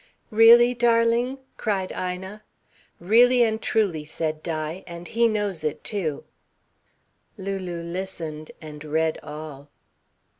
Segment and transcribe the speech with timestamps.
[0.31, 2.41] "Really, darling?" cried Ina.
[2.99, 6.23] "Really and truly," said Di, "and he knows it, too."
[7.37, 9.69] Lulu listened and read all.